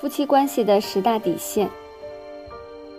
[0.00, 1.68] 夫妻关系的十大底线。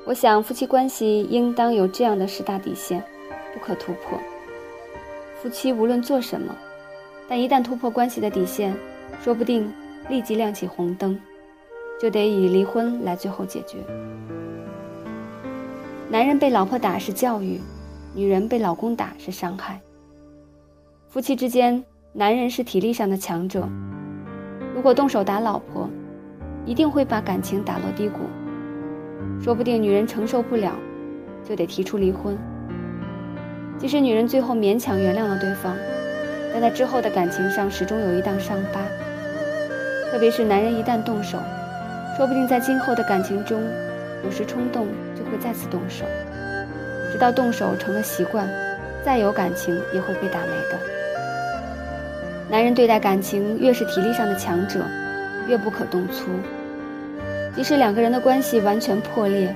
[0.06, 3.04] 我想，夫妻关系应当有这样的十大底线，
[3.52, 4.20] 不可突破。
[5.42, 6.56] 夫妻无论做什么，
[7.28, 8.78] 但一旦突破关系的底线，
[9.20, 9.74] 说不定
[10.10, 11.20] 立即亮起红灯，
[12.00, 13.80] 就得以离婚来最后解决。
[16.08, 17.60] 男人被老婆打是教育，
[18.14, 19.82] 女人被老公打是伤害。
[21.10, 21.84] 夫妻之间，
[22.14, 23.68] 男人是体力上的强者，
[24.76, 25.90] 如果动手打老婆，
[26.66, 28.20] 一定会把感情打落低谷，
[29.44, 30.74] 说不定女人承受不了，
[31.44, 32.38] 就得提出离婚。
[33.78, 35.76] 即使女人最后勉强原谅了对方，
[36.54, 38.80] 但在之后的感情上始终有一道伤疤。
[40.12, 41.40] 特别是男人一旦动手，
[42.16, 43.60] 说不定在今后的感情中，
[44.24, 44.86] 有时冲动
[45.16, 46.06] 就会再次动手，
[47.12, 48.48] 直到动手成了习惯，
[49.04, 50.80] 再有感情也会被打没的。
[52.52, 54.86] 男人对待感情越是体力上的强者。
[55.48, 56.30] 越不可动粗，
[57.56, 59.54] 即使两个人的关系完全破裂，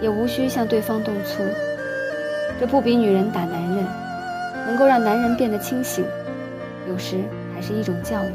[0.00, 1.42] 也无需向对方动粗。
[2.60, 3.84] 这不比女人打男人，
[4.66, 6.04] 能够让男人变得清醒，
[6.88, 7.16] 有时
[7.54, 8.32] 还是一种教育。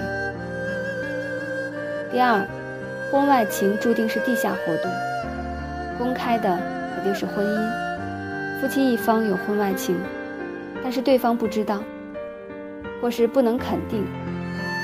[2.12, 2.46] 第二，
[3.10, 4.92] 婚外情注定是地下活动，
[5.98, 6.60] 公开的
[6.96, 8.62] 肯定是婚姻。
[8.62, 9.98] 夫妻一方有婚外情，
[10.84, 11.82] 但是对方不知道，
[13.02, 14.06] 或是不能肯定。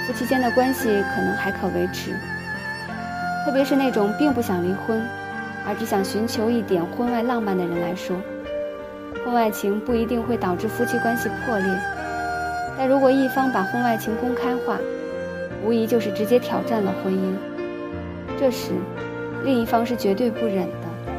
[0.08, 2.12] 夫妻间的关系可能还可维持，
[3.46, 5.06] 特别是那种并不想离婚，
[5.68, 8.16] 而只想寻求一点婚外浪漫的人来说，
[9.26, 11.68] 婚外情不一定会导致夫妻关系破裂，
[12.78, 14.78] 但如果一方把婚外情公开化，
[15.66, 17.36] 无疑就是直接挑战了婚姻。
[18.40, 18.72] 这时，
[19.44, 21.12] 另一方是绝对不忍的。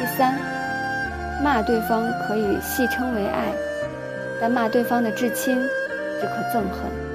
[0.00, 0.34] 第三，
[1.44, 3.52] 骂对方可以戏称为爱，
[4.40, 5.56] 但骂对方的至亲，
[6.20, 7.09] 只可憎恨。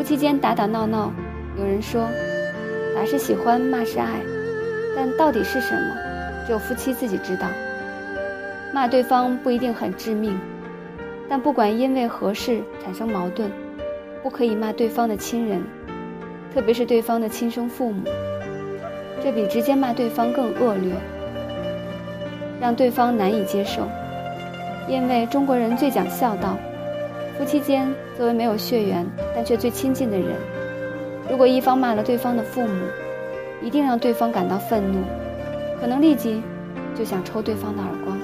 [0.00, 1.12] 夫妻间打打闹闹，
[1.58, 2.08] 有人说，
[2.96, 4.08] 打是喜欢，骂是爱，
[4.96, 5.94] 但到底是什么，
[6.46, 7.46] 只有夫妻自己知道。
[8.72, 10.40] 骂对方不一定很致命，
[11.28, 13.50] 但不管因为何事产生矛盾，
[14.22, 15.62] 不可以骂对方的亲人，
[16.54, 18.02] 特别是对方的亲生父母，
[19.22, 20.94] 这比直接骂对方更恶劣，
[22.58, 23.82] 让对方难以接受。
[24.88, 26.56] 因为中国人最讲孝道。
[27.40, 30.36] 夫妻间作为没有血缘但却最亲近的人，
[31.30, 32.84] 如果一方骂了对方的父母，
[33.62, 34.98] 一定让对方感到愤怒，
[35.80, 36.42] 可能立即
[36.94, 38.18] 就想抽对方的耳光。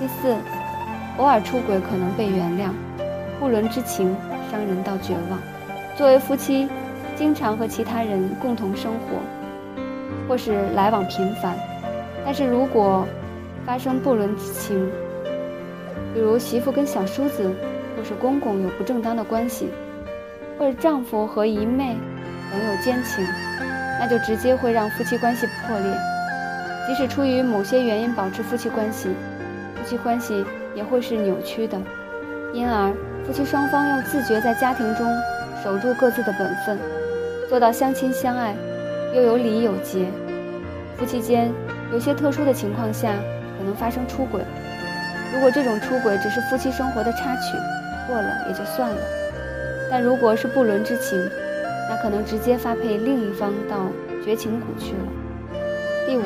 [0.00, 0.34] 第四，
[1.18, 2.70] 偶尔出轨可能被原谅，
[3.38, 4.16] 不伦之情
[4.50, 5.38] 伤人到绝望。
[5.96, 6.68] 作为夫妻，
[7.14, 9.20] 经常和其他人共同生活，
[10.28, 11.56] 或是来往频繁，
[12.24, 13.06] 但是如果
[13.64, 14.90] 发生不伦之情，
[16.16, 17.44] 比如媳妇跟小叔子，
[17.94, 19.68] 或是公公有不正当的关系，
[20.58, 21.94] 或者丈夫和姨妹
[22.50, 23.22] 等有奸情，
[24.00, 25.92] 那就直接会让夫妻关系破裂。
[26.86, 29.10] 即使出于某些原因保持夫妻关系，
[29.74, 30.42] 夫妻关系
[30.74, 31.78] 也会是扭曲的。
[32.54, 32.90] 因而，
[33.26, 35.06] 夫妻双方要自觉在家庭中
[35.62, 36.78] 守住各自的本分，
[37.46, 38.56] 做到相亲相爱，
[39.14, 40.06] 又有礼有节。
[40.96, 41.52] 夫妻间
[41.92, 43.12] 有些特殊的情况下，
[43.58, 44.40] 可能发生出轨。
[45.34, 47.56] 如果这种出轨只是夫妻生活的插曲，
[48.06, 48.96] 过了也就算了；
[49.90, 51.18] 但如果是不伦之情，
[51.88, 53.86] 那可能直接发配另一方到
[54.24, 55.58] 绝情谷去了。
[56.06, 56.22] 第五，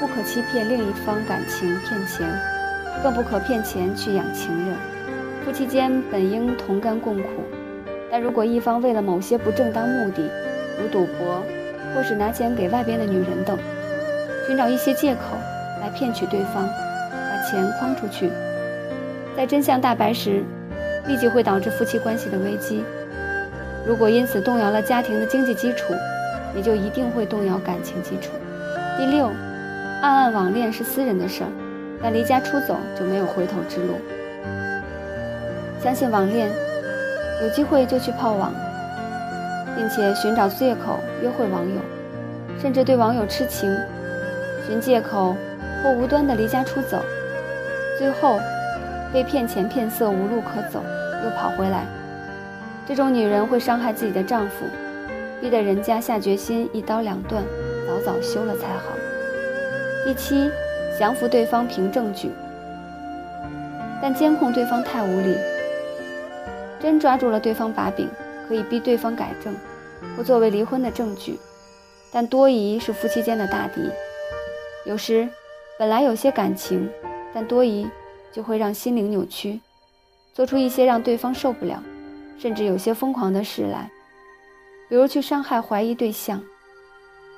[0.00, 2.28] 不可欺骗另一方感情骗钱，
[3.02, 4.76] 更不可骗钱去养情人。
[5.44, 7.28] 夫妻间本应同甘共苦，
[8.10, 10.22] 但如果一方为了某些不正当目的，
[10.78, 11.42] 如赌博，
[11.94, 13.58] 或是拿钱给外边的女人等，
[14.46, 15.36] 寻找一些借口
[15.80, 16.68] 来骗取对方。
[17.52, 18.30] 钱诓出去，
[19.36, 20.42] 在真相大白时，
[21.06, 22.82] 立即会导致夫妻关系的危机。
[23.86, 25.92] 如果因此动摇了家庭的经济基础，
[26.56, 28.32] 也就一定会动摇感情基础。
[28.96, 29.30] 第六，
[30.00, 31.50] 暗暗网恋是私人的事儿，
[32.02, 33.96] 但离家出走就没有回头之路。
[35.82, 36.50] 相信网恋，
[37.42, 38.50] 有机会就去泡网，
[39.76, 41.82] 并且寻找借口约会网友，
[42.58, 43.70] 甚至对网友痴情，
[44.66, 45.36] 寻借口
[45.82, 47.02] 或无端的离家出走。
[48.02, 48.40] 最后，
[49.12, 50.82] 被骗钱骗色，无路可走，
[51.22, 51.86] 又跑回来。
[52.84, 54.66] 这种女人会伤害自己的丈夫，
[55.40, 57.44] 逼得人家下决心一刀两断，
[57.86, 58.96] 早早休了才好。
[60.04, 60.50] 第七，
[60.98, 62.32] 降服对方凭证据，
[64.02, 65.36] 但监控对方太无力。
[66.80, 68.08] 真抓住了对方把柄，
[68.48, 69.54] 可以逼对方改正，
[70.16, 71.38] 或作为离婚的证据。
[72.10, 73.80] 但多疑是夫妻间的大敌，
[74.86, 75.28] 有时
[75.78, 76.90] 本来有些感情。
[77.34, 77.88] 但多疑
[78.32, 79.60] 就会让心灵扭曲，
[80.32, 81.82] 做出一些让对方受不了，
[82.38, 83.90] 甚至有些疯狂的事来。
[84.88, 86.44] 比如去伤害怀疑对象，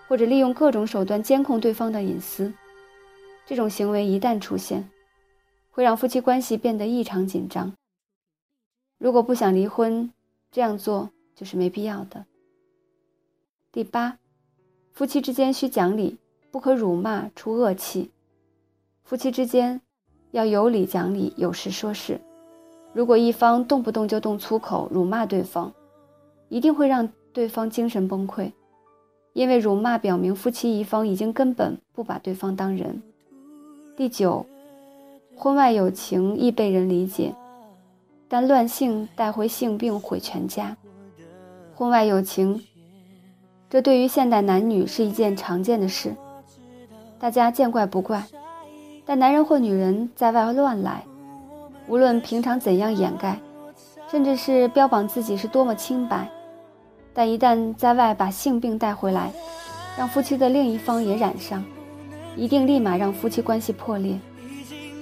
[0.09, 2.53] 或者利用各种手段监控对方的隐私。
[3.47, 4.91] 这种行为一旦出现，
[5.71, 7.73] 会让夫妻关系变得异常紧张。
[8.99, 10.11] 如果不想离婚，
[10.51, 12.25] 这样做就是没必要的。
[13.71, 14.19] 第八，
[14.93, 16.17] 夫妻之间需讲理，
[16.51, 18.11] 不可辱骂出恶气。
[19.05, 19.81] 夫妻之间
[20.35, 22.21] 要有理讲理，有事说事。
[22.93, 25.73] 如果一方动不动就动粗口辱骂对方，
[26.49, 28.51] 一定会让对方精神崩溃，
[29.33, 33.01] 因为辱骂表明夫妻一方已经根本不把对方当人。
[33.97, 34.45] 第九，
[35.37, 37.33] 婚外有情易被人理解，
[38.27, 40.77] 但乱性带回性病毁全家。
[41.77, 42.61] 婚外有情，
[43.71, 46.13] 这对于现代男女是一件常见的事，
[47.21, 48.27] 大家见怪不怪。
[49.07, 51.05] 但男人或女人在外乱来，
[51.87, 53.39] 无论平常怎样掩盖，
[54.11, 56.29] 甚至是标榜自己是多么清白。
[57.13, 59.31] 但一旦在外把性病带回来，
[59.97, 61.63] 让夫妻的另一方也染上，
[62.37, 64.19] 一定立马让夫妻关系破裂。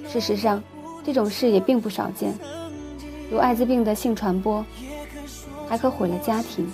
[0.07, 0.61] 事实上，
[1.03, 2.33] 这种事也并不少见，
[3.31, 4.63] 如艾滋病的性传播，
[5.67, 6.71] 还可毁了家庭。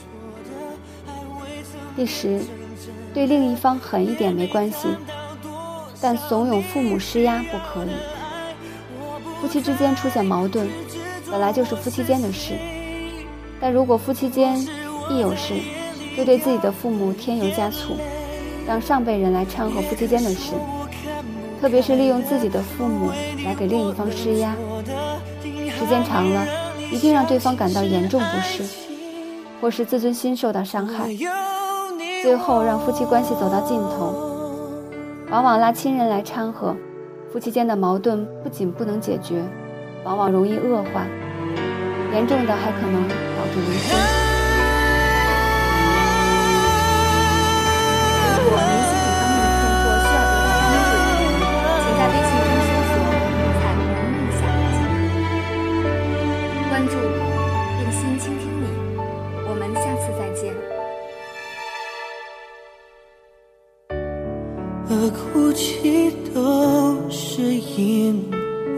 [1.95, 2.41] 第十，
[3.13, 4.87] 对另一方狠一点没关系，
[6.01, 7.89] 但怂恿父母施压不可以。
[9.41, 10.67] 夫妻之间出现矛盾，
[11.31, 12.53] 本来就是夫妻间的事，
[13.59, 14.59] 但如果夫妻间，
[15.09, 15.53] 一有事，
[16.17, 17.95] 就对自己的父母添油加醋，
[18.67, 20.53] 让上辈人来掺和夫妻间的事，
[21.61, 23.11] 特别是利用自己的父母
[23.45, 24.53] 来给另一方施压，
[25.43, 26.45] 时间长了，
[26.91, 28.63] 一定让对方感到严重不适，
[29.61, 31.09] 或是自尊心受到伤害，
[32.21, 34.38] 最后让夫妻关系走到尽头，
[35.31, 36.75] 往往拉亲人来掺和，
[37.31, 39.43] 夫妻间的矛盾不仅不能解决，
[40.03, 41.05] 往往容易恶化，
[42.11, 44.18] 严重的还可能导致离婚。
[67.39, 67.45] 是
[67.77, 68.21] 因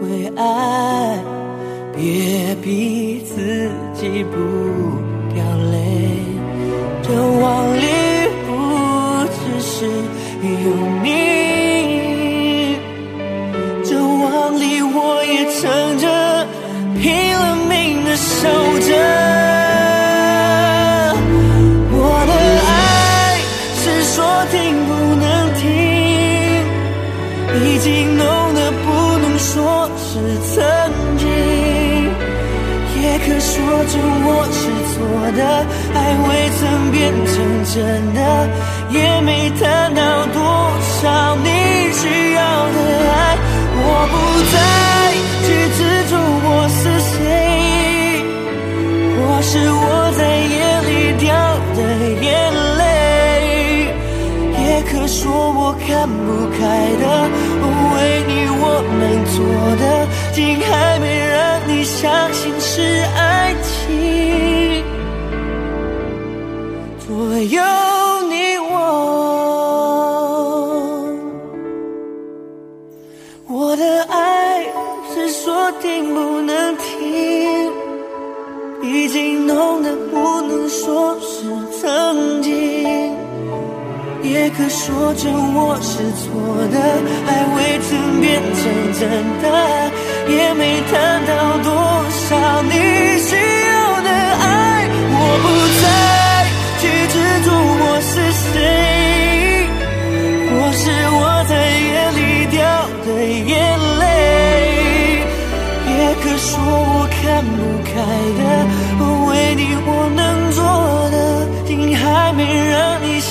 [0.02, 1.18] 为爱，
[1.92, 4.36] 别逼自己不
[5.34, 5.42] 掉
[5.72, 5.74] 泪。
[7.02, 7.42] 这往
[7.76, 7.82] 里
[8.46, 8.50] 不
[9.34, 10.46] 只是有
[11.02, 11.06] 你，
[13.82, 16.06] 这往里我也撑着，
[17.00, 17.02] 拼
[17.34, 17.72] 了命
[18.04, 18.46] 的守
[18.78, 19.01] 着。
[33.92, 34.62] 是我是
[34.94, 34.96] 错
[35.36, 35.40] 的，
[35.92, 35.96] 爱
[36.26, 36.60] 未曾
[36.90, 37.34] 变成
[37.74, 37.76] 真
[38.14, 38.18] 的，
[38.88, 40.00] 也没谈到
[40.32, 40.40] 多
[41.02, 41.48] 少你
[41.92, 42.40] 需要
[42.72, 42.78] 的
[43.12, 43.31] 爱。
[55.02, 56.60] 也可说我看不开
[57.00, 57.04] 的，
[57.92, 58.64] 为你我
[59.00, 59.02] 能
[59.34, 59.36] 做
[59.76, 59.84] 的，
[60.32, 61.36] 竟还没让
[61.66, 64.84] 你相信是爱情。
[67.04, 67.10] 左
[67.50, 67.60] 右
[68.30, 68.72] 你我，
[73.48, 74.64] 我的爱
[75.12, 77.72] 是说停不能停，
[78.82, 81.42] 已经浓得不能说是
[81.80, 82.81] 曾经，
[84.32, 86.26] 也可说着我是错
[86.72, 86.76] 的，
[87.26, 88.62] 还未曾变成
[88.98, 89.00] 真
[89.42, 89.44] 的，
[90.26, 90.92] 也没谈
[91.26, 91.30] 到
[91.62, 91.68] 多
[92.08, 92.72] 少你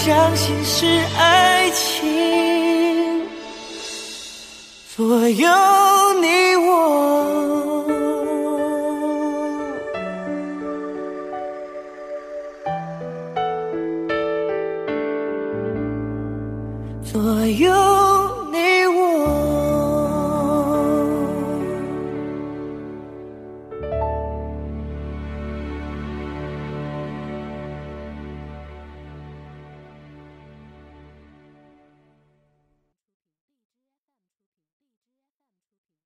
[0.04, 3.22] 相信是爱情。
[4.96, 5.48] 左右
[6.20, 7.86] 你我，
[17.06, 18.11] 左右。